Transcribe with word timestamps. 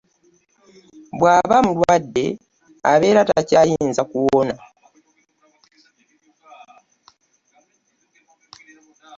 Bw'aba 1.17 1.57
mukwadde 1.65 2.25
abeera 2.91 3.21
takyayinza 3.29 4.01
kuwona. 4.11 4.55